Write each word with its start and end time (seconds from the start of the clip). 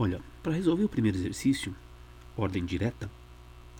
Olha, 0.00 0.20
para 0.44 0.52
resolver 0.52 0.84
o 0.84 0.88
primeiro 0.88 1.18
exercício, 1.18 1.74
ordem 2.36 2.64
direta, 2.64 3.10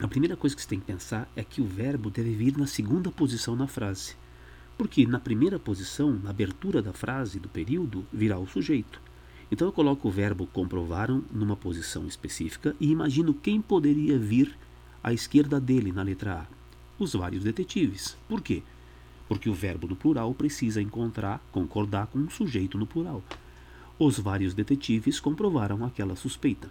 a 0.00 0.08
primeira 0.08 0.36
coisa 0.36 0.56
que 0.56 0.60
você 0.60 0.68
tem 0.68 0.80
que 0.80 0.86
pensar 0.86 1.30
é 1.36 1.44
que 1.44 1.60
o 1.60 1.64
verbo 1.64 2.10
deve 2.10 2.34
vir 2.34 2.58
na 2.58 2.66
segunda 2.66 3.08
posição 3.08 3.54
na 3.54 3.68
frase. 3.68 4.16
Porque 4.76 5.06
na 5.06 5.20
primeira 5.20 5.60
posição, 5.60 6.12
na 6.12 6.30
abertura 6.30 6.82
da 6.82 6.92
frase, 6.92 7.38
do 7.38 7.48
período, 7.48 8.04
virá 8.12 8.36
o 8.36 8.48
sujeito. 8.48 9.00
Então 9.50 9.68
eu 9.68 9.72
coloco 9.72 10.08
o 10.08 10.10
verbo 10.10 10.44
comprovaram 10.48 11.22
numa 11.32 11.54
posição 11.54 12.04
específica 12.08 12.74
e 12.80 12.90
imagino 12.90 13.32
quem 13.32 13.60
poderia 13.60 14.18
vir 14.18 14.56
à 15.02 15.12
esquerda 15.12 15.60
dele 15.60 15.92
na 15.92 16.02
letra 16.02 16.40
A. 16.40 16.46
Os 16.98 17.12
vários 17.12 17.44
detetives. 17.44 18.16
Por 18.28 18.40
quê? 18.40 18.64
Porque 19.28 19.48
o 19.48 19.54
verbo 19.54 19.86
no 19.86 19.94
plural 19.94 20.34
precisa 20.34 20.82
encontrar, 20.82 21.40
concordar 21.52 22.08
com 22.08 22.18
um 22.18 22.28
sujeito 22.28 22.76
no 22.76 22.88
plural. 22.88 23.22
Os 23.98 24.18
vários 24.18 24.54
detetives 24.54 25.18
comprovaram 25.18 25.84
aquela 25.84 26.14
suspeita. 26.14 26.70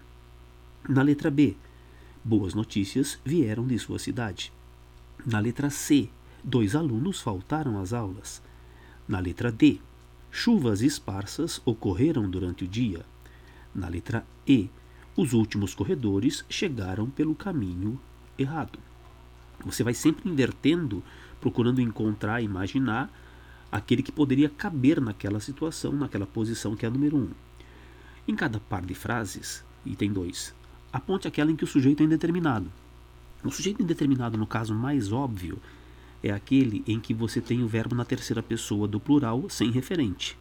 Na 0.87 1.01
letra 1.01 1.29
B, 1.29 1.55
boas 2.23 2.53
notícias 2.53 3.19
vieram 3.25 3.67
de 3.67 3.77
sua 3.77 3.99
cidade. 3.99 4.51
Na 5.25 5.39
letra 5.39 5.69
C, 5.69 6.09
dois 6.43 6.75
alunos 6.75 7.19
faltaram 7.19 7.79
às 7.79 7.91
aulas. 7.91 8.41
Na 9.07 9.19
letra 9.19 9.51
D, 9.51 9.79
Chuvas 10.31 10.81
esparsas 10.81 11.59
ocorreram 11.65 12.29
durante 12.29 12.63
o 12.63 12.67
dia. 12.67 13.03
Na 13.73 13.87
letra 13.87 14.25
E, 14.47 14.69
os 15.15 15.33
últimos 15.33 15.73
corredores 15.73 16.45
chegaram 16.47 17.09
pelo 17.09 17.33
caminho 17.33 17.99
errado. 18.37 18.77
Você 19.65 19.83
vai 19.83 19.93
sempre 19.93 20.29
invertendo, 20.29 21.03
procurando 21.41 21.81
encontrar, 21.81 22.41
imaginar 22.41 23.11
aquele 23.71 24.03
que 24.03 24.11
poderia 24.11 24.49
caber 24.49 25.01
naquela 25.01 25.39
situação, 25.39 25.93
naquela 25.93 26.25
posição 26.25 26.75
que 26.75 26.85
é 26.85 26.87
a 26.87 26.91
número 26.91 27.17
um. 27.17 27.29
Em 28.27 28.35
cada 28.35 28.59
par 28.59 28.85
de 28.85 28.93
frases, 28.93 29.63
item 29.85 30.11
2, 30.11 30.53
aponte 30.91 31.27
aquela 31.27 31.51
em 31.51 31.55
que 31.55 31.63
o 31.63 31.67
sujeito 31.67 32.01
é 32.01 32.05
indeterminado. 32.05 32.71
O 33.43 33.51
sujeito 33.51 33.81
indeterminado, 33.81 34.37
no 34.37 34.47
caso 34.47 34.73
mais 34.73 35.11
óbvio, 35.11 35.59
é 36.23 36.31
aquele 36.31 36.83
em 36.87 36.99
que 36.99 37.13
você 37.13 37.39
tem 37.39 37.63
o 37.63 37.67
verbo 37.67 37.95
na 37.95 38.03
terceira 38.03 38.41
pessoa 38.41 38.87
do 38.87 38.99
plural 38.99 39.49
sem 39.49 39.71
referente. 39.71 40.37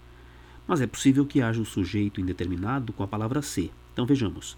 Mas 0.67 0.81
é 0.81 0.87
possível 0.87 1.25
que 1.25 1.41
haja 1.41 1.61
o 1.61 1.67
sujeito 1.67 2.21
indeterminado 2.21 2.93
com 2.93 3.03
a 3.03 3.09
palavra 3.09 3.43
ser. 3.43 3.71
Então 3.93 4.07
vejamos. 4.07 4.57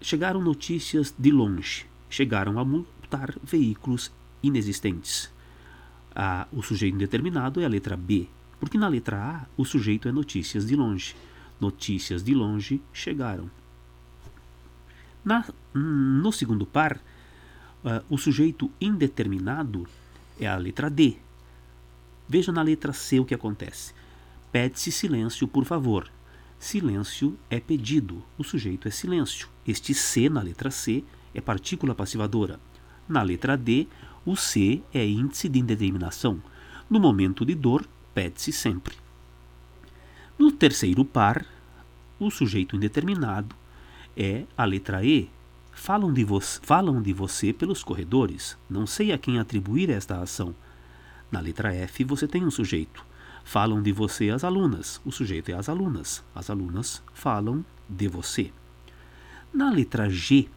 Chegaram 0.00 0.40
notícias 0.40 1.14
de 1.18 1.30
longe. 1.30 1.86
Chegaram 2.08 2.58
a 2.58 2.64
multar 2.64 3.34
veículos 3.42 4.12
inexistentes. 4.42 5.33
Ah, 6.14 6.46
o 6.52 6.62
sujeito 6.62 6.94
indeterminado 6.94 7.60
é 7.60 7.64
a 7.64 7.68
letra 7.68 7.96
B, 7.96 8.28
porque 8.60 8.78
na 8.78 8.88
letra 8.88 9.16
A 9.18 9.46
o 9.56 9.64
sujeito 9.64 10.08
é 10.08 10.12
notícias 10.12 10.66
de 10.66 10.76
longe. 10.76 11.16
Notícias 11.60 12.22
de 12.22 12.34
longe 12.34 12.80
chegaram. 12.92 13.50
Na, 15.24 15.44
no 15.74 16.30
segundo 16.30 16.66
par, 16.66 17.00
Uh, 17.84 18.02
o 18.08 18.16
sujeito 18.16 18.70
indeterminado 18.80 19.86
é 20.40 20.46
a 20.46 20.56
letra 20.56 20.88
D. 20.88 21.18
Veja 22.26 22.50
na 22.50 22.62
letra 22.62 22.94
C 22.94 23.20
o 23.20 23.26
que 23.26 23.34
acontece. 23.34 23.92
Pede-se 24.50 24.90
silêncio, 24.90 25.46
por 25.46 25.66
favor. 25.66 26.10
Silêncio 26.58 27.36
é 27.50 27.60
pedido. 27.60 28.24
O 28.38 28.42
sujeito 28.42 28.88
é 28.88 28.90
silêncio. 28.90 29.48
Este 29.68 29.92
C 29.92 30.30
na 30.30 30.40
letra 30.40 30.70
C 30.70 31.04
é 31.34 31.42
partícula 31.42 31.94
passivadora. 31.94 32.58
Na 33.06 33.22
letra 33.22 33.54
D, 33.54 33.86
o 34.24 34.36
C 34.36 34.82
é 34.92 35.06
índice 35.06 35.48
de 35.48 35.58
indeterminação. 35.58 36.42
No 36.88 36.98
momento 36.98 37.44
de 37.44 37.54
dor, 37.54 37.86
pede-se 38.14 38.52
sempre. 38.52 38.96
No 40.38 40.50
terceiro 40.50 41.04
par, 41.04 41.44
o 42.18 42.30
sujeito 42.30 42.76
indeterminado 42.76 43.54
é 44.16 44.44
a 44.56 44.64
letra 44.64 45.04
E, 45.04 45.30
Falam 45.74 46.12
de, 46.12 46.24
falam 46.62 47.02
de 47.02 47.12
você 47.12 47.52
pelos 47.52 47.82
corredores. 47.82 48.56
Não 48.70 48.86
sei 48.86 49.12
a 49.12 49.18
quem 49.18 49.38
atribuir 49.38 49.90
esta 49.90 50.20
ação. 50.20 50.54
Na 51.30 51.40
letra 51.40 51.74
F 51.74 52.04
você 52.04 52.26
tem 52.26 52.44
um 52.44 52.50
sujeito. 52.50 53.04
Falam 53.44 53.82
de 53.82 53.92
você 53.92 54.30
as 54.30 54.44
alunas. 54.44 55.00
O 55.04 55.10
sujeito 55.10 55.50
é 55.50 55.54
as 55.54 55.68
alunas. 55.68 56.24
As 56.34 56.48
alunas 56.48 57.02
falam 57.12 57.64
de 57.88 58.08
você. 58.08 58.52
Na 59.52 59.70
letra 59.70 60.08
G, 60.08 60.48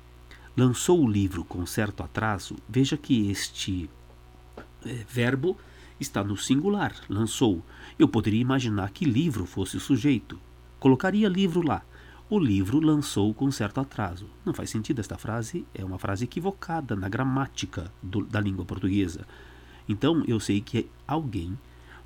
lançou 0.57 1.01
o 1.01 1.09
livro 1.09 1.45
com 1.45 1.65
certo 1.65 2.03
atraso. 2.03 2.57
Veja 2.67 2.97
que 2.97 3.29
este 3.31 3.89
é, 4.85 5.05
verbo 5.07 5.55
está 5.99 6.23
no 6.23 6.35
singular, 6.35 6.93
lançou. 7.07 7.63
Eu 7.97 8.09
poderia 8.09 8.41
imaginar 8.41 8.89
que 8.89 9.05
livro 9.05 9.45
fosse 9.45 9.77
o 9.77 9.79
sujeito. 9.79 10.37
Colocaria 10.79 11.29
livro 11.29 11.65
lá 11.65 11.83
o 12.29 12.37
livro 12.37 12.81
lançou 12.81 13.33
com 13.33 13.49
certo 13.49 13.79
atraso. 13.79 14.29
Não 14.45 14.53
faz 14.53 14.69
sentido 14.69 14.99
esta 14.99 15.17
frase, 15.17 15.65
é 15.73 15.85
uma 15.85 15.97
frase 15.97 16.25
equivocada 16.25 16.93
na 16.93 17.07
gramática 17.07 17.89
do, 18.03 18.21
da 18.25 18.41
língua 18.41 18.65
portuguesa. 18.65 19.25
Então 19.87 20.23
eu 20.27 20.37
sei 20.37 20.59
que 20.59 20.89
alguém, 21.07 21.57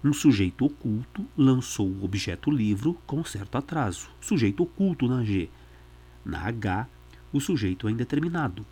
um 0.03 0.13
sujeito 0.13 0.63
oculto, 0.63 1.25
lançou 1.35 1.87
o 1.87 2.05
objeto 2.05 2.51
livro 2.51 2.95
com 3.07 3.23
certo 3.23 3.57
atraso. 3.57 4.09
Sujeito 4.19 4.61
oculto 4.61 5.07
na 5.07 5.23
G. 5.23 5.49
Na 6.23 6.45
H, 6.45 6.87
o 7.31 7.39
sujeito 7.39 7.87
é 7.87 7.91
indeterminado. 7.91 8.65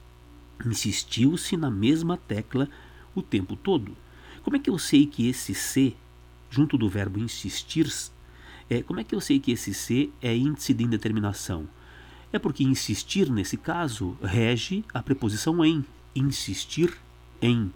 Insistiu-se 0.66 1.56
na 1.56 1.70
mesma 1.70 2.18
tecla 2.18 2.68
o 3.16 3.22
tempo 3.22 3.56
todo. 3.56 3.96
Como 4.44 4.56
é 4.56 4.60
que 4.60 4.70
eu 4.70 4.78
sei 4.78 5.06
que 5.06 5.28
esse 5.28 5.54
C, 5.54 5.94
junto 6.50 6.78
do 6.78 6.90
verbo 6.90 7.20
insistir, 7.20 7.88
é, 8.70 8.84
como 8.84 9.00
é 9.00 9.04
que 9.04 9.16
eu 9.16 9.22
sei 9.22 9.40
que 9.40 9.52
esse 9.52 9.74
C 9.74 10.10
é 10.22 10.36
índice 10.36 10.74
de 10.74 10.84
indeterminação? 10.84 11.68
É 12.32 12.38
porque 12.38 12.64
insistir, 12.64 13.30
nesse 13.32 13.58
caso, 13.58 14.18
rege 14.22 14.84
a 14.94 15.02
preposição 15.02 15.66
em. 15.66 15.84
Insistir 16.16 16.96
em. 17.42 17.72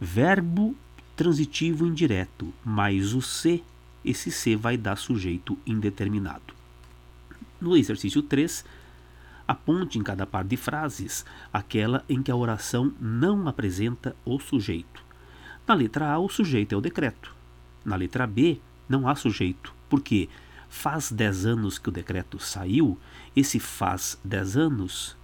Verbo 0.00 0.76
transitivo 1.16 1.86
indireto, 1.86 2.52
mais 2.64 3.14
o 3.14 3.22
C, 3.22 3.62
esse 4.04 4.30
C 4.30 4.56
vai 4.56 4.76
dar 4.76 4.96
sujeito 4.96 5.56
indeterminado. 5.66 6.54
No 7.60 7.76
exercício 7.76 8.22
3, 8.22 8.64
aponte 9.46 9.98
em 9.98 10.02
cada 10.02 10.26
par 10.26 10.44
de 10.44 10.56
frases 10.56 11.24
aquela 11.52 12.04
em 12.08 12.22
que 12.22 12.30
a 12.30 12.36
oração 12.36 12.92
não 13.00 13.48
apresenta 13.48 14.16
o 14.24 14.38
sujeito. 14.38 15.04
Na 15.66 15.74
letra 15.74 16.10
A, 16.10 16.18
o 16.18 16.28
sujeito 16.28 16.74
é 16.74 16.78
o 16.78 16.80
decreto. 16.80 17.34
Na 17.84 17.96
letra 17.96 18.26
B, 18.26 18.60
não 18.88 19.08
há 19.08 19.14
sujeito, 19.14 19.74
porque 19.88 20.28
faz 20.68 21.12
10 21.12 21.46
anos 21.46 21.78
que 21.78 21.88
o 21.88 21.92
decreto 21.92 22.38
saiu, 22.38 22.98
esse 23.34 23.58
faz 23.58 24.18
10 24.24 24.56
anos, 24.56 25.16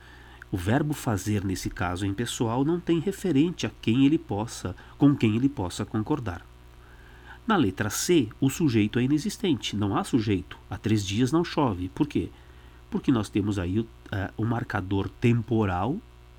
o 0.50 0.56
verbo 0.56 0.94
fazer 0.94 1.44
nesse 1.44 1.68
caso 1.68 2.06
em 2.06 2.14
pessoal 2.14 2.64
não 2.64 2.80
tem 2.80 3.00
referente 3.00 3.66
a 3.66 3.70
quem 3.82 4.06
ele 4.06 4.18
possa, 4.18 4.74
com 4.96 5.14
quem 5.14 5.36
ele 5.36 5.48
possa 5.48 5.84
concordar. 5.84 6.44
Na 7.46 7.56
letra 7.56 7.90
C, 7.90 8.28
o 8.40 8.50
sujeito 8.50 8.98
é 8.98 9.02
inexistente, 9.02 9.76
não 9.76 9.96
há 9.96 10.04
sujeito. 10.04 10.58
Há 10.68 10.76
três 10.76 11.04
dias 11.04 11.32
não 11.32 11.42
chove. 11.42 11.88
Por 11.88 12.06
quê? 12.06 12.30
Porque 12.90 13.12
nós 13.12 13.28
temos 13.28 13.58
aí 13.58 13.80
o, 13.80 13.82
uh, 13.82 13.86
o 14.36 14.44
marcador 14.44 15.08
temporal 15.20 15.98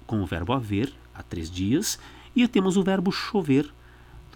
com 0.09 0.23
o 0.23 0.25
verbo 0.25 0.53
haver, 0.53 0.91
há 1.13 1.21
três 1.21 1.51
dias, 1.51 1.99
e 2.35 2.47
temos 2.47 2.77
o 2.77 2.83
verbo 2.83 3.11
chover, 3.11 3.71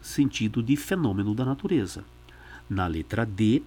sentido 0.04 0.62
de 0.62 0.76
fenômeno 0.76 1.34
da 1.34 1.44
natureza. 1.44 2.06
Na 2.70 2.86
letra 2.86 3.26
D, 3.26 3.64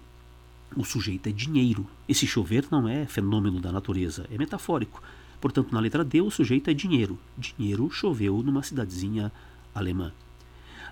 o 0.76 0.84
sujeito 0.84 1.28
é 1.28 1.32
dinheiro. 1.32 1.84
Esse 2.08 2.24
chover 2.24 2.66
não 2.70 2.88
é 2.88 3.06
fenômeno 3.06 3.58
da 3.60 3.72
natureza, 3.72 4.24
é 4.30 4.38
metafórico. 4.38 5.02
Portanto, 5.40 5.72
na 5.72 5.80
letra 5.80 6.04
D, 6.04 6.20
o 6.20 6.30
sujeito 6.30 6.70
é 6.70 6.74
dinheiro. 6.74 7.18
Dinheiro 7.36 7.90
choveu 7.90 8.42
numa 8.42 8.62
cidadezinha 8.62 9.32
alemã. 9.74 10.12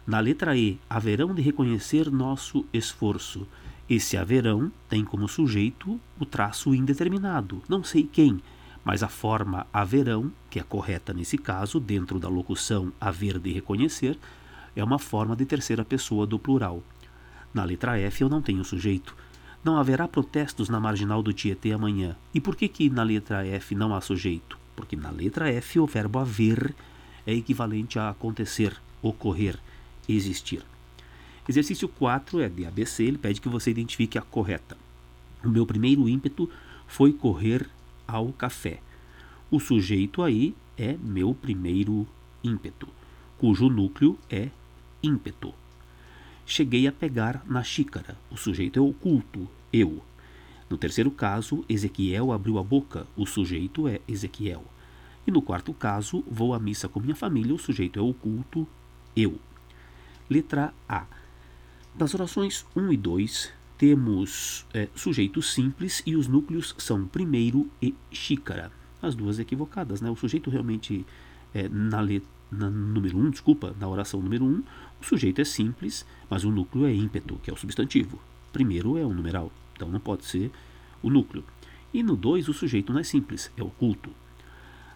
Na 0.07 0.21
letra 0.21 0.57
E, 0.57 0.79
haverão 0.91 1.35
de 1.35 1.43
reconhecer 1.43 2.11
nosso 2.11 2.65
esforço. 2.73 3.47
Esse 3.89 4.17
haverão 4.17 4.73
tem 4.89 5.05
como 5.05 5.29
sujeito 5.29 6.01
o 6.19 6.25
traço 6.25 6.75
indeterminado, 6.75 7.63
não 7.69 7.85
sei 7.85 8.03
quem, 8.05 8.41
mas 8.83 9.03
a 9.03 9.09
forma 9.09 9.67
haverão, 9.73 10.33
que 10.49 10.59
é 10.59 10.63
correta 10.63 11.13
nesse 11.13 11.37
caso, 11.37 11.79
dentro 11.79 12.19
da 12.19 12.29
locução 12.29 12.93
haver 13.01 13.39
de 13.39 13.53
reconhecer, 13.53 14.19
é 14.75 14.83
uma 14.83 14.99
forma 14.99 15.37
de 15.37 15.45
terceira 15.45 15.85
pessoa 15.85 16.27
do 16.27 16.39
plural. 16.39 16.83
Na 17.53 17.63
letra 17.63 17.99
F 17.99 18.23
eu 18.23 18.29
não 18.29 18.43
tenho 18.43 18.65
sujeito. 18.65 19.15
Não 19.63 19.77
haverá 19.77 20.09
protestos 20.09 20.69
na 20.69 20.81
marginal 20.81 21.23
do 21.23 21.33
Tietê 21.33 21.73
amanhã. 21.73 22.17
E 22.35 22.41
por 22.41 22.57
que 22.57 22.69
que 22.69 22.91
na 22.91 23.03
letra 23.03 23.47
F 23.47 23.75
não 23.75 23.95
há 23.95 24.01
sujeito? 24.01 24.59
Porque 24.75 24.97
na 24.97 25.11
letra 25.11 25.49
F 25.53 25.79
o 25.79 25.87
verbo 25.87 26.19
haver 26.19 26.75
é 27.27 27.33
equivalente 27.33 27.99
a 27.99 28.11
acontecer, 28.11 28.77
ocorrer, 29.01 29.59
existir. 30.09 30.63
Exercício 31.49 31.89
4 31.89 32.41
é 32.41 32.49
de 32.49 32.65
ABC, 32.65 33.05
ele 33.05 33.19
pede 33.19 33.41
que 33.41 33.49
você 33.49 33.71
identifique 33.71 34.17
a 34.17 34.23
correta. 34.23 34.77
O 35.45 35.49
meu 35.49 35.67
primeiro 35.67 36.09
ímpeto 36.09 36.49
foi 36.87 37.13
correr 37.13 37.69
ao 38.07 38.33
café. 38.33 38.81
O 39.51 39.61
sujeito 39.61 40.23
aí 40.23 40.55
é 40.77 40.97
meu 41.03 41.35
primeiro 41.35 42.07
ímpeto, 42.43 42.89
cujo 43.39 43.69
núcleo 43.69 44.19
é 44.31 44.49
ímpeto. 45.03 45.53
Cheguei 46.47 46.87
a 46.87 46.93
pegar 46.93 47.43
na 47.47 47.63
xícara. 47.63 48.17
O 48.31 48.37
sujeito 48.37 48.79
é 48.79 48.83
oculto, 48.83 49.49
eu. 49.73 50.03
No 50.69 50.79
terceiro 50.79 51.11
caso, 51.11 51.65
Ezequiel 51.69 52.33
abriu 52.33 52.59
a 52.59 52.63
boca, 52.63 53.07
o 53.17 53.27
sujeito 53.27 53.87
é 53.87 54.01
Ezequiel. 54.09 54.65
E 55.27 55.31
no 55.31 55.43
quarto 55.43 55.73
caso, 55.73 56.25
vou 56.27 56.55
à 56.55 56.59
missa 56.59 56.89
com 56.89 57.01
minha 57.01 57.15
família, 57.15 57.55
o 57.55 57.59
sujeito 57.59 57.99
é 57.99 58.03
oculto, 58.03 58.67
eu. 59.15 59.39
Letra 60.29 60.73
A. 60.89 61.07
Nas 61.97 62.13
orações 62.13 62.67
1 62.75 62.93
e 62.93 62.97
2, 62.97 63.53
temos 63.79 64.67
é, 64.75 64.89
sujeito 64.97 65.41
simples 65.41 66.03
e 66.05 66.17
os 66.17 66.27
núcleos 66.27 66.75
são 66.77 67.07
primeiro 67.07 67.71
e 67.81 67.95
xícara. 68.11 68.73
As 69.01 69.15
duas 69.15 69.39
equivocadas, 69.39 70.01
né? 70.01 70.11
O 70.11 70.17
sujeito 70.17 70.51
realmente, 70.51 71.07
é, 71.55 71.69
na, 71.69 72.01
letra, 72.01 72.29
na 72.51 72.69
número 72.69 73.17
1, 73.17 73.21
um, 73.21 73.31
desculpa, 73.31 73.77
na 73.79 73.87
oração 73.87 74.21
número 74.21 74.45
1, 74.45 74.49
um, 74.49 74.65
o 75.01 75.05
sujeito 75.05 75.41
é 75.41 75.45
simples, 75.45 76.05
mas 76.29 76.43
o 76.43 76.51
núcleo 76.51 76.85
é 76.85 76.93
ímpeto, 76.93 77.39
que 77.45 77.49
é 77.49 77.53
o 77.53 77.57
substantivo. 77.57 78.21
Primeiro 78.53 78.99
é 78.99 79.07
o 79.07 79.15
numeral, 79.15 79.53
então 79.73 79.89
não 79.89 80.01
pode 80.01 80.25
ser 80.25 80.51
o 81.01 81.09
núcleo. 81.09 81.45
E 81.93 82.03
no 82.03 82.17
2, 82.17 82.49
o 82.49 82.53
sujeito 82.53 82.93
não 82.93 82.99
é 82.99 83.05
simples, 83.05 83.53
é 83.57 83.63
oculto. 83.63 84.11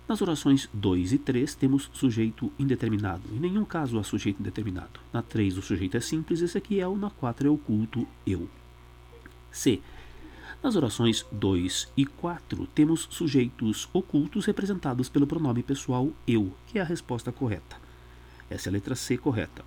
Nas 0.09 0.23
orações 0.23 0.71
2 0.73 1.13
e 1.13 1.19
3 1.19 1.55
temos 1.55 1.91
sujeito 1.93 2.51
indeterminado. 2.59 3.23
Em 3.31 3.39
nenhum 3.39 3.63
caso 3.63 3.99
há 3.99 4.03
sujeito 4.03 4.41
indeterminado. 4.41 4.99
Na 5.13 5.21
3 5.21 5.59
o 5.59 5.63
sujeito 5.63 5.99
é 5.99 6.01
simples, 6.01 6.41
Ezequiel. 6.41 6.97
Na 6.97 7.11
4 7.11 7.47
é 7.47 7.51
oculto, 7.51 8.09
eu. 8.27 8.49
C. 9.53 9.83
Nas 10.63 10.77
orações 10.77 11.27
2 11.31 11.93
e 11.95 12.07
4 12.07 12.67
temos 12.69 13.07
sujeitos 13.11 13.87
ocultos 13.93 14.47
representados 14.47 15.11
pelo 15.11 15.27
pronome 15.27 15.63
pessoal 15.63 16.11
eu, 16.27 16.55
que 16.69 16.79
é 16.79 16.81
a 16.81 16.87
resposta 16.87 17.31
correta. 17.31 17.77
Essa 18.49 18.69
é 18.69 18.71
a 18.71 18.73
letra 18.73 18.95
C 18.95 19.19
correta. 19.19 19.63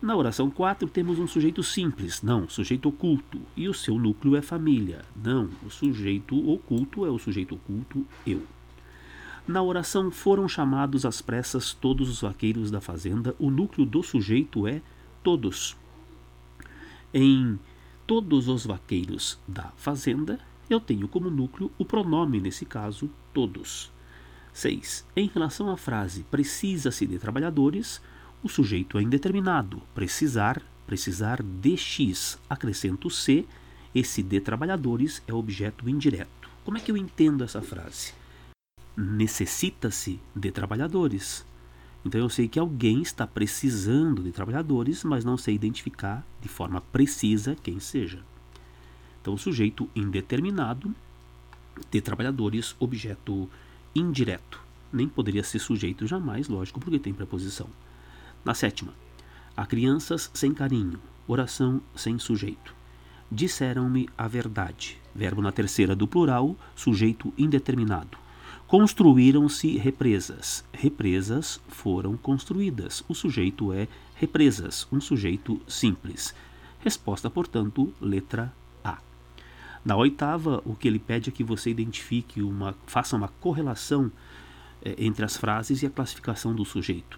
Na 0.00 0.16
oração 0.16 0.50
4 0.50 0.88
temos 0.88 1.18
um 1.18 1.26
sujeito 1.26 1.62
simples, 1.62 2.22
não, 2.22 2.48
sujeito 2.48 2.88
oculto, 2.88 3.38
e 3.54 3.68
o 3.68 3.74
seu 3.74 3.98
núcleo 3.98 4.34
é 4.34 4.40
família. 4.40 5.04
Não, 5.14 5.50
o 5.62 5.68
sujeito 5.68 6.36
oculto 6.50 7.04
é 7.04 7.10
o 7.10 7.18
sujeito 7.18 7.54
oculto 7.54 8.06
eu. 8.26 8.42
Na 9.46 9.62
oração 9.62 10.10
foram 10.10 10.48
chamados 10.48 11.04
às 11.04 11.20
pressas 11.20 11.74
todos 11.74 12.08
os 12.08 12.22
vaqueiros 12.22 12.70
da 12.70 12.80
fazenda. 12.80 13.36
O 13.38 13.50
núcleo 13.50 13.86
do 13.86 14.02
sujeito 14.02 14.66
é 14.66 14.80
todos. 15.22 15.76
Em 17.12 17.58
todos 18.06 18.48
os 18.48 18.64
vaqueiros 18.64 19.38
da 19.46 19.70
fazenda, 19.76 20.40
eu 20.68 20.80
tenho 20.80 21.06
como 21.06 21.28
núcleo 21.28 21.70
o 21.76 21.84
pronome, 21.84 22.40
nesse 22.40 22.64
caso, 22.64 23.10
todos. 23.34 23.92
6. 24.54 25.04
Em 25.14 25.26
relação 25.26 25.68
à 25.68 25.76
frase 25.76 26.24
precisa-se 26.30 27.06
de 27.06 27.18
trabalhadores, 27.18 28.00
o 28.42 28.48
sujeito 28.48 28.96
é 28.96 29.02
indeterminado. 29.02 29.82
Precisar, 29.94 30.62
precisar 30.86 31.42
de 31.42 31.76
X. 31.76 32.38
Acrescento 32.48 33.10
C. 33.10 33.44
Esse 33.94 34.22
de 34.22 34.40
trabalhadores 34.40 35.22
é 35.28 35.34
objeto 35.34 35.86
indireto. 35.86 36.48
Como 36.64 36.78
é 36.78 36.80
que 36.80 36.90
eu 36.90 36.96
entendo 36.96 37.44
essa 37.44 37.60
frase? 37.60 38.23
Necessita-se 38.96 40.20
de 40.34 40.50
trabalhadores. 40.50 41.44
Então 42.04 42.20
eu 42.20 42.28
sei 42.28 42.48
que 42.48 42.58
alguém 42.58 43.00
está 43.02 43.26
precisando 43.26 44.22
de 44.22 44.30
trabalhadores, 44.30 45.02
mas 45.04 45.24
não 45.24 45.36
sei 45.36 45.54
identificar 45.54 46.24
de 46.40 46.48
forma 46.48 46.80
precisa 46.80 47.56
quem 47.62 47.80
seja. 47.80 48.22
Então, 49.24 49.38
sujeito 49.38 49.88
indeterminado 49.96 50.94
de 51.90 52.00
trabalhadores, 52.02 52.76
objeto 52.78 53.48
indireto. 53.94 54.60
Nem 54.92 55.08
poderia 55.08 55.42
ser 55.42 55.60
sujeito 55.60 56.06
jamais, 56.06 56.46
lógico, 56.46 56.78
porque 56.78 56.98
tem 56.98 57.14
preposição. 57.14 57.66
Na 58.44 58.52
sétima, 58.52 58.92
há 59.56 59.64
crianças 59.64 60.30
sem 60.34 60.52
carinho, 60.52 61.00
oração 61.26 61.80
sem 61.96 62.18
sujeito. 62.18 62.74
Disseram-me 63.32 64.06
a 64.16 64.28
verdade. 64.28 65.00
Verbo 65.14 65.40
na 65.40 65.50
terceira 65.50 65.96
do 65.96 66.06
plural, 66.06 66.54
sujeito 66.76 67.32
indeterminado. 67.38 68.23
Construíram-se 68.76 69.76
represas. 69.76 70.64
Represas 70.72 71.60
foram 71.68 72.16
construídas. 72.16 73.04
O 73.08 73.14
sujeito 73.14 73.72
é 73.72 73.86
represas, 74.16 74.84
um 74.90 75.00
sujeito 75.00 75.60
simples. 75.68 76.34
Resposta, 76.80 77.30
portanto, 77.30 77.94
letra 78.00 78.52
A. 78.82 78.98
Na 79.84 79.94
oitava, 79.94 80.60
o 80.64 80.74
que 80.74 80.88
ele 80.88 80.98
pede 80.98 81.30
é 81.30 81.32
que 81.32 81.44
você 81.44 81.70
identifique 81.70 82.42
uma, 82.42 82.74
faça 82.84 83.14
uma 83.14 83.28
correlação 83.28 84.10
é, 84.84 84.96
entre 84.98 85.24
as 85.24 85.36
frases 85.36 85.84
e 85.84 85.86
a 85.86 85.90
classificação 85.90 86.52
do 86.52 86.64
sujeito. 86.64 87.16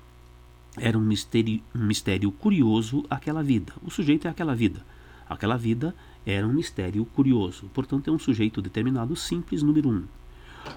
Era 0.76 0.99
um 0.99 1.00
mistério, 1.00 1.62
um 1.75 1.87
mistério 1.87 2.31
curioso 2.32 3.03
aquela 3.08 3.43
vida. 3.43 3.73
O 3.82 3.91
sujeito 3.91 4.29
é 4.29 4.31
aquela 4.31 4.55
vida. 4.55 4.85
Aquela 5.26 5.56
vida 5.56 5.94
era 6.26 6.47
um 6.47 6.53
mistério 6.53 7.06
curioso. 7.06 7.70
Portanto, 7.73 8.11
é 8.11 8.12
um 8.12 8.19
sujeito 8.19 8.61
determinado 8.61 9.17
simples, 9.17 9.62
número 9.62 9.88
1. 9.88 9.93
Um. 9.94 10.05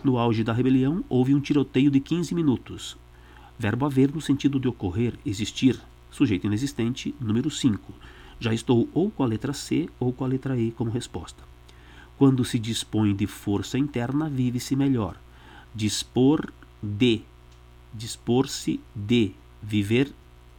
No 0.03 0.17
auge 0.17 0.43
da 0.43 0.53
rebelião, 0.53 1.03
houve 1.09 1.35
um 1.35 1.39
tiroteio 1.39 1.91
de 1.91 1.99
15 1.99 2.33
minutos. 2.33 2.97
Verbo 3.57 3.85
haver 3.85 4.13
no 4.13 4.21
sentido 4.21 4.59
de 4.59 4.67
ocorrer, 4.67 5.13
existir. 5.25 5.79
Sujeito 6.09 6.47
inexistente, 6.47 7.13
número 7.19 7.51
5. 7.51 7.93
Já 8.39 8.53
estou 8.53 8.87
ou 8.93 9.11
com 9.11 9.23
a 9.23 9.27
letra 9.27 9.53
C 9.53 9.89
ou 9.99 10.13
com 10.13 10.23
a 10.23 10.27
letra 10.27 10.57
E 10.57 10.71
como 10.71 10.89
resposta. 10.89 11.43
Quando 12.17 12.45
se 12.45 12.57
dispõe 12.57 13.15
de 13.15 13.27
força 13.27 13.77
interna, 13.77 14.29
vive-se 14.29 14.75
melhor. 14.75 15.17
Dispor 15.75 16.51
de. 16.81 17.21
Dispor-se 17.93 18.79
de. 18.95 19.33
Viver. 19.61 20.13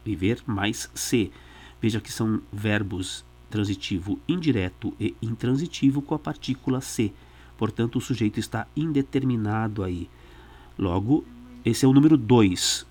Viver 0.05 0.41
mais 0.45 0.89
se. 0.93 1.31
Veja 1.81 1.99
que 1.99 2.11
são 2.11 2.41
verbos 2.53 3.25
transitivo 3.49 4.19
indireto 4.27 4.93
e 4.99 5.15
intransitivo 5.21 6.01
com 6.01 6.15
a 6.15 6.19
partícula 6.19 6.81
se. 6.81 7.11
Portanto, 7.61 7.97
o 7.99 8.01
sujeito 8.01 8.39
está 8.39 8.65
indeterminado 8.75 9.83
aí. 9.83 10.09
Logo, 10.79 11.23
esse 11.63 11.85
é 11.85 11.87
o 11.87 11.93
número 11.93 12.17
2. 12.17 12.87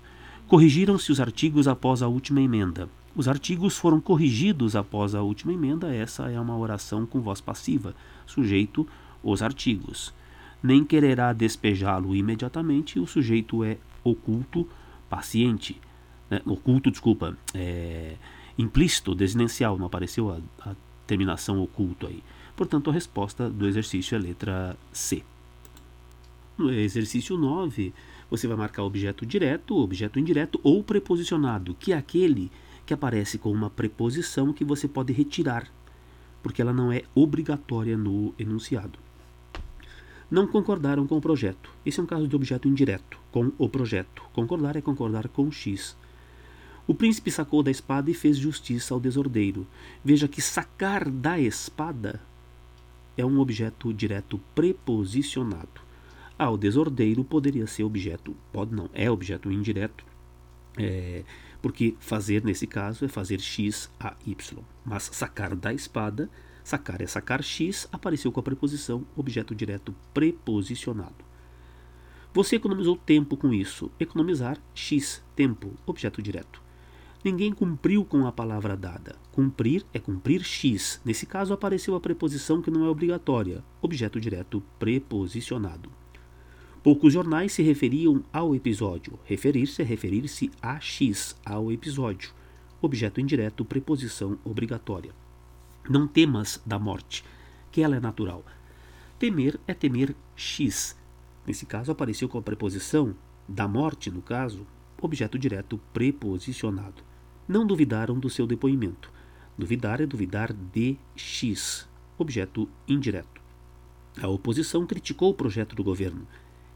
Corrigiram-se 0.47 1.11
os 1.11 1.19
artigos 1.19 1.67
após 1.67 2.01
a 2.01 2.07
última 2.07 2.39
emenda. 2.39 2.87
Os 3.13 3.27
artigos 3.27 3.77
foram 3.77 3.99
corrigidos 3.99 4.73
após 4.73 5.13
a 5.13 5.21
última 5.21 5.51
emenda. 5.51 5.93
Essa 5.93 6.31
é 6.31 6.39
uma 6.39 6.57
oração 6.57 7.05
com 7.05 7.19
voz 7.19 7.41
passiva. 7.41 7.93
Sujeito, 8.25 8.87
os 9.21 9.41
artigos. 9.41 10.13
Nem 10.63 10.85
quererá 10.85 11.33
despejá-lo 11.33 12.15
imediatamente. 12.15 12.97
O 12.97 13.05
sujeito 13.05 13.65
é 13.65 13.77
oculto, 14.05 14.65
paciente. 15.09 15.81
Né? 16.29 16.41
Oculto, 16.45 16.89
desculpa. 16.89 17.37
É, 17.53 18.15
implícito, 18.57 19.13
desinencial. 19.13 19.77
Não 19.77 19.87
apareceu 19.87 20.31
a, 20.31 20.69
a 20.69 20.75
terminação 21.05 21.61
oculto 21.61 22.07
aí. 22.07 22.23
Portanto, 22.55 22.89
a 22.89 22.93
resposta 22.93 23.49
do 23.49 23.67
exercício 23.67 24.15
é 24.15 24.17
a 24.17 24.21
letra 24.21 24.77
C. 24.91 25.23
No 26.57 26.71
exercício 26.71 27.37
9, 27.37 27.93
você 28.29 28.47
vai 28.47 28.55
marcar 28.55 28.83
objeto 28.83 29.25
direto, 29.25 29.77
objeto 29.77 30.19
indireto 30.19 30.59
ou 30.63 30.83
preposicionado, 30.83 31.75
que 31.75 31.91
é 31.91 31.97
aquele 31.97 32.51
que 32.85 32.93
aparece 32.93 33.37
com 33.37 33.51
uma 33.51 33.69
preposição 33.69 34.53
que 34.53 34.63
você 34.63 34.87
pode 34.87 35.11
retirar, 35.13 35.67
porque 36.43 36.61
ela 36.61 36.73
não 36.73 36.91
é 36.91 37.03
obrigatória 37.15 37.97
no 37.97 38.33
enunciado. 38.37 38.99
Não 40.29 40.47
concordaram 40.47 41.05
com 41.05 41.17
o 41.17 41.21
projeto. 41.21 41.69
Esse 41.85 41.99
é 41.99 42.03
um 42.03 42.05
caso 42.05 42.27
de 42.27 42.35
objeto 42.35 42.67
indireto, 42.67 43.17
com 43.31 43.51
o 43.57 43.67
projeto. 43.67 44.23
Concordar 44.31 44.75
é 44.75 44.81
concordar 44.81 45.27
com 45.27 45.51
X. 45.51 45.97
O 46.87 46.93
príncipe 46.93 47.29
sacou 47.29 47.61
da 47.61 47.71
espada 47.71 48.09
e 48.09 48.13
fez 48.13 48.37
justiça 48.37 48.93
ao 48.93 48.99
desordeiro. 48.99 49.67
Veja 50.03 50.27
que 50.27 50.41
sacar 50.41 51.09
da 51.09 51.39
espada 51.39 52.21
é 53.17 53.25
um 53.25 53.39
objeto 53.39 53.93
direto 53.93 54.39
preposicionado. 54.55 55.81
Ah, 56.37 56.49
o 56.49 56.57
desordeiro 56.57 57.23
poderia 57.23 57.67
ser 57.67 57.83
objeto, 57.83 58.35
pode 58.51 58.73
não, 58.73 58.89
é 58.93 59.09
objeto 59.11 59.51
indireto, 59.51 60.03
é, 60.77 61.23
porque 61.61 61.95
fazer 61.99 62.43
nesse 62.43 62.65
caso 62.65 63.05
é 63.05 63.07
fazer 63.07 63.39
x 63.39 63.91
a 63.99 64.15
y. 64.25 64.63
Mas 64.83 65.03
sacar 65.03 65.55
da 65.55 65.73
espada, 65.73 66.29
sacar 66.63 67.01
é 67.01 67.05
sacar 67.05 67.43
x, 67.43 67.87
apareceu 67.91 68.31
com 68.31 68.39
a 68.39 68.43
preposição 68.43 69.05
objeto 69.15 69.53
direto 69.53 69.93
preposicionado. 70.13 71.31
Você 72.33 72.55
economizou 72.55 72.95
tempo 72.95 73.35
com 73.35 73.53
isso. 73.53 73.91
Economizar 73.99 74.57
x, 74.73 75.21
tempo, 75.35 75.73
objeto 75.85 76.21
direto. 76.21 76.61
Ninguém 77.23 77.53
cumpriu 77.53 78.03
com 78.03 78.25
a 78.25 78.31
palavra 78.31 78.75
dada. 78.75 79.15
Cumprir 79.31 79.85
é 79.93 79.99
cumprir 79.99 80.43
X. 80.43 80.99
Nesse 81.05 81.27
caso 81.27 81.53
apareceu 81.53 81.93
a 81.93 81.99
preposição 81.99 82.63
que 82.63 82.71
não 82.71 82.83
é 82.83 82.89
obrigatória, 82.89 83.63
objeto 83.79 84.19
direto 84.19 84.63
preposicionado. 84.79 85.91
Poucos 86.81 87.13
jornais 87.13 87.53
se 87.53 87.61
referiam 87.61 88.23
ao 88.33 88.55
episódio. 88.55 89.19
Referir-se 89.23 89.83
é 89.83 89.85
referir-se 89.85 90.49
a 90.59 90.79
X, 90.79 91.35
ao 91.45 91.71
episódio. 91.71 92.31
Objeto 92.81 93.21
indireto, 93.21 93.63
preposição 93.63 94.39
obrigatória. 94.43 95.13
Não 95.87 96.07
temas 96.07 96.59
da 96.65 96.79
morte, 96.79 97.23
que 97.71 97.83
ela 97.83 97.95
é 97.95 97.99
natural. 97.99 98.43
Temer 99.19 99.59
é 99.67 99.75
temer 99.75 100.15
X. 100.35 100.97
Nesse 101.45 101.67
caso 101.67 101.91
apareceu 101.91 102.27
com 102.27 102.39
a 102.39 102.41
preposição 102.41 103.13
da 103.47 103.67
morte, 103.67 104.09
no 104.09 104.23
caso, 104.23 104.65
objeto 104.99 105.37
direto 105.37 105.79
preposicionado 105.93 107.10
não 107.51 107.67
duvidaram 107.67 108.17
do 108.17 108.29
seu 108.29 108.47
depoimento. 108.47 109.11
Duvidar 109.57 109.99
é 109.99 110.05
duvidar 110.05 110.53
de 110.53 110.95
X, 111.17 111.85
objeto 112.17 112.67
indireto. 112.87 113.41
A 114.21 114.27
oposição 114.29 114.87
criticou 114.87 115.31
o 115.31 115.33
projeto 115.33 115.75
do 115.75 115.83
governo. 115.83 116.25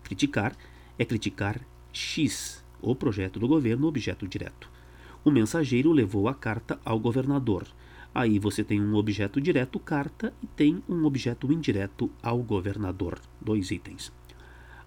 Criticar 0.04 0.54
é 1.00 1.06
criticar 1.06 1.62
X, 1.94 2.62
o 2.82 2.94
projeto 2.94 3.40
do 3.40 3.48
governo, 3.48 3.88
objeto 3.88 4.28
direto. 4.28 4.70
O 5.24 5.32
mensageiro 5.32 5.94
levou 5.94 6.28
a 6.28 6.34
carta 6.34 6.78
ao 6.84 7.00
governador. 7.00 7.66
Aí 8.14 8.38
você 8.38 8.62
tem 8.62 8.82
um 8.82 8.96
objeto 8.96 9.40
direto, 9.40 9.80
carta, 9.80 10.34
e 10.44 10.48
tem 10.48 10.84
um 10.90 11.06
objeto 11.06 11.52
indireto 11.54 12.12
ao 12.22 12.40
governador. 12.44 13.20
Dois 13.40 13.72
itens. 13.72 14.12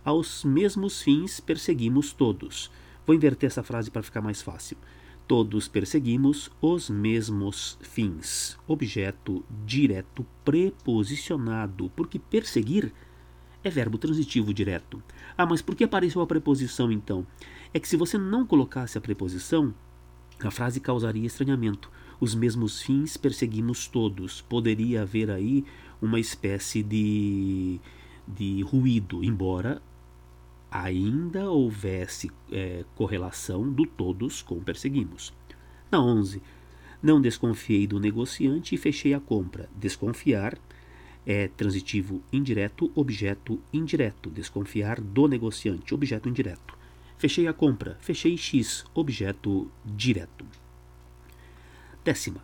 Aos 0.04 0.44
mesmos 0.44 1.02
fins 1.02 1.40
perseguimos 1.40 2.12
todos. 2.12 2.70
Vou 3.06 3.16
inverter 3.16 3.46
essa 3.46 3.62
frase 3.62 3.90
para 3.90 4.02
ficar 4.02 4.20
mais 4.20 4.42
fácil. 4.42 4.76
Todos 5.28 5.68
perseguimos 5.68 6.50
os 6.58 6.88
mesmos 6.88 7.78
fins. 7.82 8.58
Objeto 8.66 9.44
direto 9.66 10.24
preposicionado, 10.42 11.92
porque 11.94 12.18
perseguir 12.18 12.90
é 13.62 13.68
verbo 13.68 13.98
transitivo 13.98 14.54
direto. 14.54 15.02
Ah, 15.36 15.44
mas 15.44 15.60
por 15.60 15.74
que 15.74 15.84
apareceu 15.84 16.22
a 16.22 16.26
preposição 16.26 16.90
então? 16.90 17.26
É 17.74 17.78
que 17.78 17.86
se 17.86 17.94
você 17.94 18.16
não 18.16 18.46
colocasse 18.46 18.96
a 18.96 19.02
preposição, 19.02 19.74
a 20.40 20.50
frase 20.50 20.80
causaria 20.80 21.26
estranhamento. 21.26 21.90
Os 22.18 22.34
mesmos 22.34 22.80
fins 22.80 23.18
perseguimos 23.18 23.86
todos. 23.86 24.40
Poderia 24.40 25.02
haver 25.02 25.30
aí 25.30 25.62
uma 26.00 26.18
espécie 26.18 26.82
de, 26.82 27.78
de 28.26 28.62
ruído, 28.62 29.22
embora 29.22 29.82
ainda 30.70 31.50
houvesse 31.50 32.30
é, 32.50 32.84
correlação 32.94 33.70
do 33.70 33.86
todos 33.86 34.42
com 34.42 34.60
perseguimos. 34.60 35.32
Na 35.90 36.02
11, 36.02 36.42
não 37.02 37.20
desconfiei 37.20 37.86
do 37.86 38.00
negociante 38.00 38.74
e 38.74 38.78
fechei 38.78 39.14
a 39.14 39.20
compra. 39.20 39.68
Desconfiar 39.76 40.58
é 41.24 41.48
transitivo 41.48 42.22
indireto, 42.32 42.90
objeto 42.94 43.60
indireto. 43.72 44.30
Desconfiar 44.30 45.00
do 45.00 45.28
negociante, 45.28 45.94
objeto 45.94 46.28
indireto. 46.28 46.76
Fechei 47.16 47.46
a 47.46 47.52
compra. 47.52 47.96
Fechei 48.00 48.36
X, 48.36 48.84
objeto 48.94 49.70
direto. 49.84 50.44
Décima. 52.04 52.42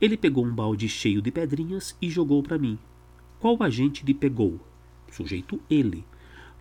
Ele 0.00 0.16
pegou 0.16 0.44
um 0.44 0.54
balde 0.54 0.88
cheio 0.88 1.20
de 1.20 1.30
pedrinhas 1.30 1.96
e 2.00 2.08
jogou 2.08 2.42
para 2.42 2.58
mim. 2.58 2.78
Qual 3.38 3.62
agente 3.62 4.04
lhe 4.04 4.14
pegou? 4.14 4.60
Sujeito 5.10 5.60
ele. 5.68 6.04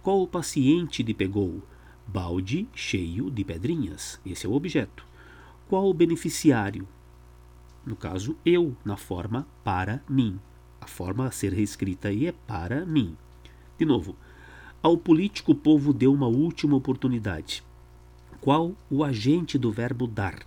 Qual 0.01 0.21
o 0.21 0.27
paciente 0.27 1.03
lhe 1.03 1.13
pegou? 1.13 1.61
Balde 2.07 2.67
cheio 2.73 3.29
de 3.29 3.43
pedrinhas. 3.43 4.19
Esse 4.25 4.45
é 4.45 4.49
o 4.49 4.53
objeto. 4.53 5.05
Qual 5.67 5.89
o 5.89 5.93
beneficiário? 5.93 6.87
No 7.85 7.95
caso, 7.95 8.37
eu, 8.45 8.75
na 8.85 8.95
forma 8.95 9.45
para 9.63 10.01
mim. 10.09 10.39
A 10.79 10.87
forma 10.87 11.27
a 11.27 11.31
ser 11.31 11.53
reescrita 11.53 12.07
aí 12.07 12.27
é 12.27 12.31
para 12.31 12.85
mim. 12.85 13.17
De 13.77 13.85
novo, 13.85 14.15
ao 14.81 14.97
político 14.97 15.51
o 15.51 15.55
povo 15.55 15.91
deu 15.91 16.13
uma 16.13 16.27
última 16.27 16.77
oportunidade. 16.77 17.61
Qual 18.39 18.75
o 18.89 19.03
agente 19.03 19.57
do 19.57 19.69
verbo 19.69 20.07
dar? 20.07 20.39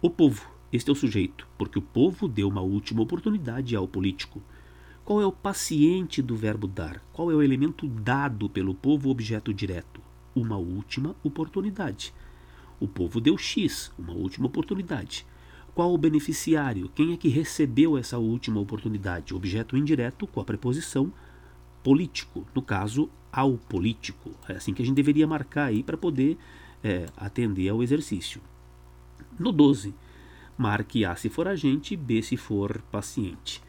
O 0.00 0.10
povo. 0.10 0.50
Este 0.72 0.90
é 0.90 0.92
o 0.92 0.96
sujeito, 0.96 1.46
porque 1.56 1.78
o 1.78 1.82
povo 1.82 2.26
deu 2.26 2.48
uma 2.48 2.62
última 2.62 3.02
oportunidade 3.02 3.76
ao 3.76 3.86
político. 3.86 4.42
Qual 5.12 5.20
é 5.20 5.26
o 5.26 5.30
paciente 5.30 6.22
do 6.22 6.34
verbo 6.34 6.66
dar? 6.66 7.04
Qual 7.12 7.30
é 7.30 7.34
o 7.34 7.42
elemento 7.42 7.86
dado 7.86 8.48
pelo 8.48 8.74
povo 8.74 9.10
objeto 9.10 9.52
direto? 9.52 10.00
Uma 10.34 10.56
última 10.56 11.14
oportunidade. 11.22 12.14
O 12.80 12.88
povo 12.88 13.20
deu 13.20 13.36
X, 13.36 13.92
uma 13.98 14.14
última 14.14 14.46
oportunidade. 14.46 15.26
Qual 15.74 15.92
o 15.92 15.98
beneficiário? 15.98 16.90
Quem 16.94 17.12
é 17.12 17.18
que 17.18 17.28
recebeu 17.28 17.98
essa 17.98 18.16
última 18.16 18.58
oportunidade? 18.58 19.34
Objeto 19.34 19.76
indireto 19.76 20.26
com 20.26 20.40
a 20.40 20.44
preposição 20.46 21.12
político, 21.84 22.46
no 22.54 22.62
caso, 22.62 23.10
ao 23.30 23.58
político. 23.58 24.30
É 24.48 24.54
assim 24.54 24.72
que 24.72 24.80
a 24.80 24.86
gente 24.86 24.96
deveria 24.96 25.26
marcar 25.26 25.66
aí 25.66 25.82
para 25.82 25.98
poder 25.98 26.38
é, 26.82 27.04
atender 27.18 27.68
ao 27.68 27.82
exercício. 27.82 28.40
No 29.38 29.52
12, 29.52 29.94
marque 30.56 31.04
A 31.04 31.14
se 31.16 31.28
for 31.28 31.46
agente, 31.46 31.96
B 31.96 32.22
se 32.22 32.38
for 32.38 32.80
paciente 32.90 33.60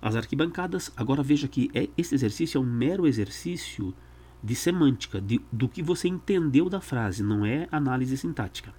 as 0.00 0.16
arquibancadas. 0.16 0.92
Agora 0.96 1.22
veja 1.22 1.48
que 1.48 1.70
é, 1.74 1.88
esse 1.96 2.14
exercício 2.14 2.58
é 2.58 2.60
um 2.60 2.64
mero 2.64 3.06
exercício 3.06 3.94
de 4.42 4.54
semântica, 4.54 5.20
de, 5.20 5.40
do 5.50 5.68
que 5.68 5.82
você 5.82 6.08
entendeu 6.08 6.68
da 6.68 6.80
frase, 6.80 7.22
não 7.22 7.44
é 7.44 7.68
análise 7.72 8.16
sintática. 8.16 8.72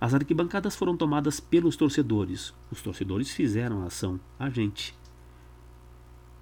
As 0.00 0.12
arquibancadas 0.12 0.76
foram 0.76 0.96
tomadas 0.96 1.40
pelos 1.40 1.76
torcedores. 1.76 2.52
Os 2.70 2.82
torcedores 2.82 3.30
fizeram 3.30 3.82
a 3.82 3.86
ação 3.86 4.20
agente. 4.38 4.94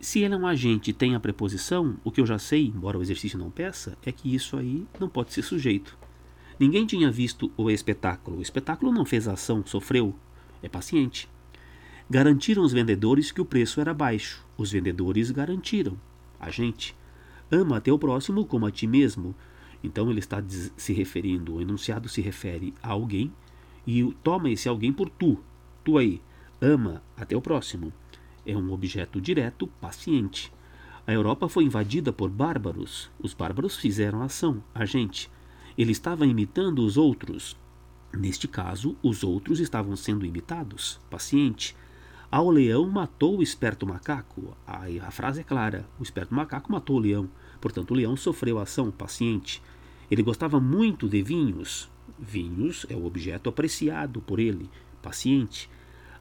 Se 0.01 0.19
ele 0.19 0.35
é 0.35 0.37
um 0.37 0.49
agente 0.49 0.91
e 0.91 0.93
tem 0.93 1.15
a 1.15 1.21
preposição, 1.21 1.97
o 2.03 2.11
que 2.11 2.21
eu 2.21 2.27
já 2.27 2.39
sei, 2.39 2.67
embora 2.67 2.99
o 2.99 3.03
exercício 3.03 3.39
não 3.39 3.51
peça, 3.51 3.97
é 4.05 4.11
que 4.11 4.35
isso 4.35 4.57
aí 4.57 4.85
não 4.99 5.09
pode 5.09 5.33
ser 5.33 5.43
sujeito. 5.43 5.97
Ninguém 6.59 6.85
tinha 6.85 7.11
visto 7.11 7.53
o 7.57 7.71
espetáculo. 7.71 8.39
O 8.39 8.43
espetáculo 8.43 8.91
não 8.91 9.05
fez 9.05 9.29
a 9.29 9.35
ação, 9.35 9.65
sofreu. 9.65 10.15
É 10.61 10.69
paciente. 10.69 11.29
Garantiram 12.13 12.63
os 12.63 12.75
vendedores 12.75 13.33
que 13.33 13.41
o 13.41 13.45
preço 13.45 13.81
era 13.81 13.95
baixo. 13.95 14.45
Os 14.59 14.71
vendedores 14.71 15.31
garantiram. 15.31 15.99
A 16.39 16.51
gente 16.51 16.95
ama 17.51 17.81
teu 17.81 17.99
próximo 17.99 18.45
como 18.45 18.67
a 18.67 18.71
ti 18.71 18.87
mesmo. 18.87 19.35
Então 19.83 20.11
ele 20.11 20.19
está 20.19 20.45
se 20.77 20.93
referindo, 20.93 21.55
o 21.55 21.63
enunciado 21.63 22.11
se 22.11 22.21
refere 22.21 22.75
a 22.83 22.91
alguém 22.91 23.33
e 23.87 24.05
toma 24.23 24.51
esse 24.51 24.69
alguém 24.69 24.93
por 24.93 25.09
tu. 25.09 25.39
Tu 25.83 25.97
aí, 25.97 26.21
ama 26.61 27.03
até 27.17 27.35
o 27.35 27.41
próximo. 27.41 27.91
É 28.45 28.55
um 28.55 28.71
objeto 28.73 29.19
direto, 29.19 29.67
paciente. 29.81 30.53
A 31.07 31.15
Europa 31.15 31.49
foi 31.49 31.65
invadida 31.65 32.13
por 32.13 32.29
bárbaros. 32.29 33.11
Os 33.19 33.33
bárbaros 33.33 33.79
fizeram 33.79 34.21
ação, 34.21 34.63
a 34.75 34.85
gente. 34.85 35.31
Ele 35.79 35.93
estava 35.93 36.27
imitando 36.27 36.85
os 36.85 36.99
outros. 36.99 37.57
Neste 38.13 38.47
caso, 38.47 38.99
os 39.03 39.25
outros 39.25 39.61
estavam 39.61 39.97
sendo 39.97 40.27
imitados, 40.27 41.01
paciente. 41.09 41.75
Ao 42.33 42.49
leão 42.49 42.89
matou 42.89 43.37
o 43.37 43.43
esperto 43.43 43.87
macaco. 43.87 44.57
Aí 44.67 44.99
a 44.99 45.11
frase 45.11 45.43
é 45.43 45.45
clara: 45.45 45.87
o 46.01 46.03
esperto 46.03 46.35
macaco 46.35 46.73
matou 46.73 46.97
o 46.97 46.99
leão. 46.99 47.29
Portanto, 47.61 47.91
o 47.91 47.95
leão 47.95 48.17
sofreu 48.17 48.59
ação 48.59 48.91
paciente. 48.91 49.63
Ele 50.11 50.23
gostava 50.23 50.59
muito 50.59 51.07
de 51.07 51.23
vinhos. 51.23 51.91
Vinhos 52.19 52.87
é 52.89 52.97
o 52.97 53.05
objeto 53.05 53.51
apreciado 53.51 54.23
por 54.23 54.41
ele, 54.41 54.71
paciente. 55.03 55.69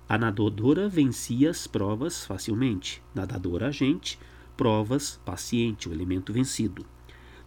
A 0.09 0.17
nadadora 0.17 0.89
vencia 0.89 1.49
as 1.49 1.65
provas 1.65 2.25
facilmente. 2.25 3.01
Nadadora 3.15 3.69
agente, 3.69 4.19
provas 4.57 5.17
paciente, 5.23 5.87
o 5.87 5.93
elemento 5.93 6.33
vencido. 6.33 6.85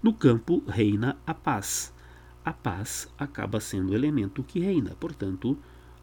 No 0.02 0.14
campo 0.14 0.62
reina 0.66 1.18
a 1.26 1.35
paz. 1.35 1.92
A 2.42 2.54
paz 2.54 3.12
acaba 3.18 3.61
sendo 3.61 3.92
o 3.92 3.94
elemento 3.94 4.42
que 4.42 4.59
reina, 4.59 4.97
portanto, 4.99 5.54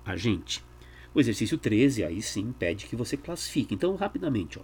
agente. 0.05 0.63
O 1.13 1.19
exercício 1.19 1.57
13 1.57 2.05
aí 2.05 2.21
sim 2.21 2.53
pede 2.53 2.85
que 2.85 2.95
você 2.95 3.17
classifique. 3.17 3.75
Então, 3.75 3.95
rapidamente, 3.95 4.57
ó. 4.57 4.61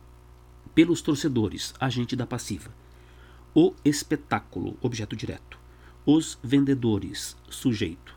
pelos 0.73 1.01
torcedores, 1.01 1.73
agente 1.79 2.15
da 2.15 2.25
passiva. 2.25 2.71
O 3.53 3.73
espetáculo, 3.83 4.77
objeto 4.81 5.15
direto. 5.15 5.59
Os 6.05 6.39
vendedores, 6.41 7.35
sujeito. 7.49 8.15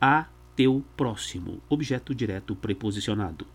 A 0.00 0.26
teu 0.56 0.82
próximo, 0.96 1.60
objeto 1.68 2.14
direto 2.14 2.56
preposicionado. 2.56 3.46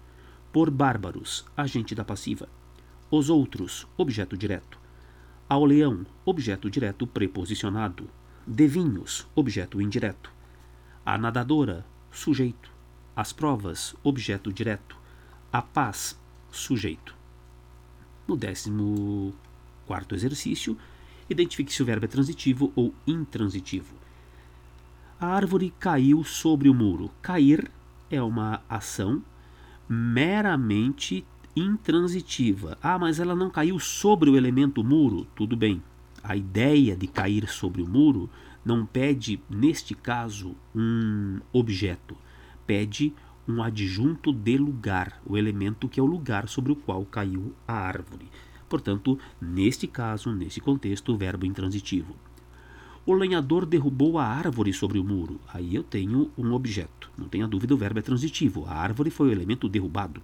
Por 0.54 0.70
bárbaros, 0.70 1.44
agente 1.58 1.96
da 1.96 2.06
passiva. 2.06 2.48
Os 3.10 3.30
outros, 3.30 3.88
objeto 3.98 4.38
direto. 4.38 4.80
Ao 5.50 5.66
leão, 5.66 6.06
objeto 6.24 6.70
direto 6.70 7.08
preposicionado. 7.08 8.08
De 8.46 8.68
vinhos, 8.68 9.28
objeto 9.34 9.82
indireto. 9.82 10.32
A 11.04 11.18
nadadora, 11.18 11.84
sujeito 12.12 12.75
as 13.16 13.32
provas, 13.32 13.96
objeto 14.04 14.52
direto. 14.52 14.98
A 15.52 15.62
paz, 15.62 16.20
sujeito. 16.52 17.16
No 18.28 18.36
décimo 18.36 19.34
quarto 19.86 20.14
exercício, 20.14 20.78
identifique 21.30 21.72
se 21.72 21.82
o 21.82 21.86
verbo 21.86 22.06
é 22.06 22.08
transitivo 22.10 22.74
ou 22.76 22.94
intransitivo. 23.08 23.96
A 25.20 25.28
árvore 25.28 25.74
caiu 25.80 26.24
sobre 26.24 26.68
o 26.68 26.74
muro. 26.74 27.10
Cair 27.22 27.72
é 28.12 28.22
uma 28.22 28.62
ação 28.68 29.24
meramente 29.88 31.26
intransitiva. 31.56 32.78
Ah, 32.84 33.00
mas 33.00 33.20
ela 33.20 33.36
não 33.36 33.50
caiu 33.50 33.80
sobre 33.80 34.30
o 34.30 34.36
elemento 34.36 34.84
muro. 34.84 35.26
Tudo 35.36 35.56
bem. 35.56 35.82
A 36.22 36.36
ideia 36.36 36.98
de 36.98 37.08
cair 37.08 37.48
sobre 37.48 37.82
o 37.82 37.88
muro 37.88 38.30
não 38.66 38.86
pede, 38.86 39.40
neste 39.50 39.94
caso, 39.94 40.56
um 40.76 41.40
objeto 41.54 42.18
pede 42.66 43.14
um 43.48 43.62
adjunto 43.62 44.34
de 44.34 44.58
lugar, 44.58 45.22
o 45.26 45.38
elemento 45.38 45.88
que 45.88 46.00
é 46.00 46.04
o 46.04 46.08
lugar 46.08 46.50
sobre 46.50 46.72
o 46.72 46.76
qual 46.76 47.06
caiu 47.06 47.54
a 47.68 47.74
árvore. 47.74 48.28
Portanto, 48.68 49.20
neste 49.40 49.88
caso, 49.88 50.32
nesse 50.32 50.60
contexto, 50.60 51.14
o 51.14 51.18
verbo 51.18 51.46
intransitivo. 51.46 52.16
O 53.06 53.14
lenhador 53.14 53.68
derrubou 53.68 54.18
a 54.18 54.26
árvore 54.26 54.74
sobre 54.74 54.98
o 54.98 55.04
muro. 55.04 55.40
Aí 55.54 55.76
eu 55.76 55.84
tenho 55.84 56.32
um 56.36 56.52
objeto. 56.54 57.12
Não 57.16 57.28
tenha 57.28 57.48
dúvida, 57.48 57.76
o 57.76 57.78
verbo 57.78 58.00
é 58.00 58.02
transitivo. 58.02 58.66
A 58.66 58.74
árvore 58.74 59.12
foi 59.12 59.30
o 59.30 59.32
elemento 59.32 59.70
derrubado. 59.70 60.22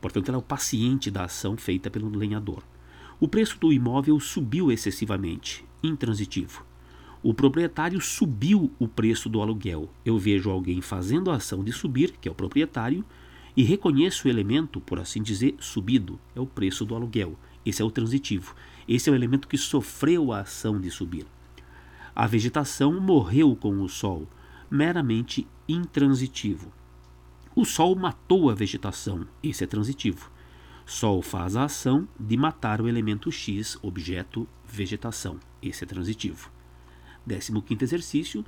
Portanto, 0.00 0.28
ela 0.28 0.38
é 0.38 0.40
o 0.40 0.42
paciente 0.42 1.10
da 1.10 1.24
ação 1.24 1.58
feita 1.58 1.90
pelo 1.90 2.08
lenhador. 2.08 2.62
O 3.20 3.28
preço 3.28 3.58
do 3.58 3.70
imóvel 3.70 4.18
subiu 4.18 4.72
excessivamente, 4.72 5.62
intransitivo. 5.82 6.64
O 7.22 7.34
proprietário 7.34 8.00
subiu 8.00 8.70
o 8.78 8.86
preço 8.86 9.28
do 9.28 9.42
aluguel. 9.42 9.90
Eu 10.04 10.18
vejo 10.18 10.50
alguém 10.50 10.80
fazendo 10.80 11.30
a 11.30 11.36
ação 11.36 11.64
de 11.64 11.72
subir, 11.72 12.12
que 12.20 12.28
é 12.28 12.32
o 12.32 12.34
proprietário, 12.34 13.04
e 13.56 13.64
reconheço 13.64 14.28
o 14.28 14.30
elemento, 14.30 14.80
por 14.80 15.00
assim 15.00 15.20
dizer, 15.20 15.56
subido, 15.58 16.18
é 16.36 16.40
o 16.40 16.46
preço 16.46 16.84
do 16.84 16.94
aluguel. 16.94 17.36
Esse 17.66 17.82
é 17.82 17.84
o 17.84 17.90
transitivo. 17.90 18.54
Esse 18.86 19.10
é 19.10 19.12
o 19.12 19.16
elemento 19.16 19.48
que 19.48 19.58
sofreu 19.58 20.32
a 20.32 20.40
ação 20.40 20.80
de 20.80 20.90
subir. 20.90 21.26
A 22.14 22.26
vegetação 22.26 23.00
morreu 23.00 23.56
com 23.56 23.82
o 23.82 23.88
sol, 23.88 24.28
meramente 24.70 25.46
intransitivo. 25.68 26.72
O 27.54 27.64
sol 27.64 27.96
matou 27.96 28.48
a 28.48 28.54
vegetação, 28.54 29.26
esse 29.42 29.64
é 29.64 29.66
transitivo. 29.66 30.30
Sol 30.86 31.20
faz 31.20 31.56
a 31.56 31.64
ação 31.64 32.08
de 32.18 32.36
matar 32.36 32.80
o 32.80 32.88
elemento 32.88 33.30
X, 33.30 33.76
objeto, 33.82 34.48
vegetação, 34.64 35.38
esse 35.60 35.82
é 35.82 35.86
transitivo. 35.86 36.50
15 37.28 37.84
exercício. 37.84 38.44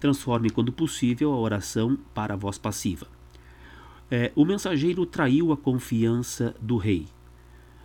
Transforme, 0.00 0.50
quando 0.50 0.72
possível, 0.72 1.32
a 1.32 1.38
oração 1.38 1.96
para 2.12 2.34
a 2.34 2.36
voz 2.36 2.58
passiva. 2.58 3.06
É, 4.10 4.32
o 4.34 4.44
mensageiro 4.44 5.06
traiu 5.06 5.52
a 5.52 5.56
confiança 5.56 6.54
do 6.60 6.76
rei. 6.76 7.06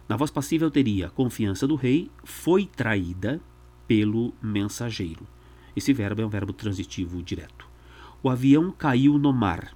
Na 0.10 0.16
voz 0.16 0.32
passiva 0.32 0.66
eu 0.66 0.72
teria 0.72 1.08
a 1.08 1.10
confiança 1.10 1.68
do 1.68 1.76
rei 1.76 2.10
foi 2.24 2.66
traída 2.66 3.42
pelo 3.88 4.34
mensageiro. 4.42 5.28
Esse 5.76 5.94
verbo 5.94 6.22
é 6.22 6.26
um 6.26 6.30
verbo 6.30 6.54
transitivo 6.54 7.22
direto. 7.22 7.68
O 8.24 8.30
avião 8.30 8.72
caiu 8.72 9.18
no 9.18 9.32
mar. 9.32 9.76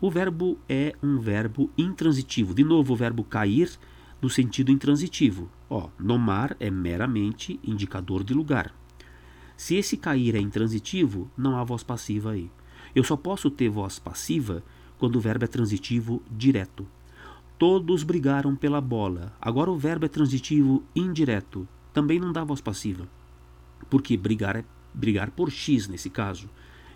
O 0.00 0.10
verbo 0.10 0.58
é 0.68 0.94
um 1.02 1.18
verbo 1.18 1.70
intransitivo. 1.76 2.54
De 2.54 2.64
novo, 2.64 2.92
o 2.92 2.96
verbo 2.96 3.24
cair 3.24 3.70
no 4.22 4.30
sentido 4.30 4.70
intransitivo. 4.70 5.50
Ó, 5.68 5.88
no 5.98 6.18
mar 6.18 6.56
é 6.60 6.70
meramente 6.70 7.58
indicador 7.62 8.22
de 8.22 8.32
lugar. 8.32 8.74
Se 9.60 9.74
esse 9.74 9.94
cair 9.94 10.34
é 10.34 10.40
intransitivo, 10.40 11.30
não 11.36 11.58
há 11.58 11.62
voz 11.62 11.82
passiva 11.82 12.30
aí. 12.30 12.50
Eu 12.94 13.04
só 13.04 13.14
posso 13.14 13.50
ter 13.50 13.68
voz 13.68 13.98
passiva 13.98 14.64
quando 14.98 15.16
o 15.16 15.20
verbo 15.20 15.44
é 15.44 15.46
transitivo 15.46 16.22
direto. 16.30 16.86
Todos 17.58 18.02
brigaram 18.02 18.56
pela 18.56 18.80
bola. 18.80 19.36
Agora 19.38 19.70
o 19.70 19.76
verbo 19.76 20.06
é 20.06 20.08
transitivo 20.08 20.82
indireto. 20.96 21.68
Também 21.92 22.18
não 22.18 22.32
dá 22.32 22.42
voz 22.42 22.62
passiva. 22.62 23.06
Porque 23.90 24.16
brigar 24.16 24.56
é 24.56 24.64
brigar 24.94 25.30
por 25.30 25.50
X 25.50 25.86
nesse 25.88 26.08
caso. 26.08 26.48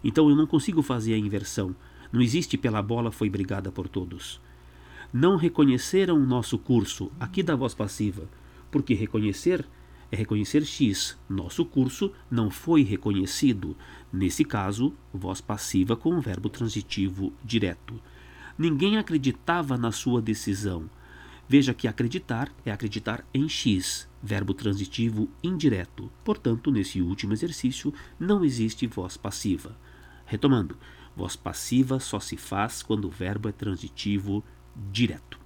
Então 0.02 0.30
eu 0.30 0.35
não 0.35 0.47
consigo 0.47 0.80
fazer 0.80 1.12
a 1.12 1.18
inversão. 1.18 1.76
Não 2.11 2.23
existe 2.23 2.56
pela 2.56 2.80
bola 2.80 3.12
foi 3.12 3.28
brigada 3.28 3.71
por 3.71 3.88
todos. 3.88 4.40
Não 5.12 5.37
reconheceram 5.37 6.16
o 6.16 6.26
nosso 6.26 6.56
curso. 6.56 7.12
Aqui 7.21 7.42
da 7.42 7.54
voz 7.54 7.75
passiva. 7.75 8.26
Porque 8.71 8.94
reconhecer 8.94 9.66
é 10.14 10.16
reconhecer 10.16 10.64
X. 10.64 11.18
Nosso 11.28 11.64
curso 11.64 12.12
não 12.30 12.49
foi 12.49 12.83
reconhecido. 12.83 13.76
Nesse 14.12 14.44
caso, 14.44 14.94
voz 15.12 15.40
passiva 15.40 15.97
com 15.97 16.21
verbo 16.21 16.49
transitivo 16.49 17.33
direto. 17.44 18.00
Ninguém 18.56 18.97
acreditava 18.97 19.76
na 19.76 19.90
sua 19.90 20.23
decisão. 20.23 20.88
Veja 21.49 21.75
que 21.75 21.88
acreditar 21.88 22.50
é 22.64 22.71
acreditar 22.71 23.26
em 23.35 23.49
X, 23.49 24.09
verbo 24.23 24.54
transitivo 24.54 25.28
indireto. 25.42 26.11
Portanto, 26.25 26.71
nesse 26.71 27.02
último 27.02 27.33
exercício, 27.33 27.92
não 28.18 28.44
existe 28.44 28.87
voz 28.87 29.16
passiva. 29.16 29.76
Retomando, 30.25 30.78
voz 31.14 31.35
passiva 31.35 31.99
só 31.99 32.21
se 32.21 32.37
faz 32.37 32.83
quando 32.83 33.06
o 33.06 33.11
verbo 33.11 33.49
é 33.49 33.52
transitivo 33.52 34.42
direto. 34.90 35.43